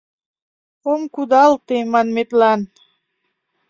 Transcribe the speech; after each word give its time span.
«Ом 0.91 1.01
кудалте» 1.13 1.77
манметлан. 1.93 2.61